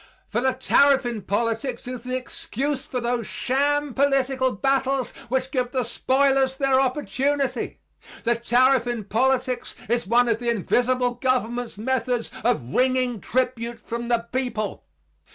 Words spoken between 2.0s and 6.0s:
the excuse for those sham political battles which give the